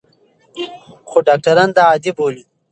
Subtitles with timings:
[1.09, 2.43] خو ډاکټران دا عادي بولي.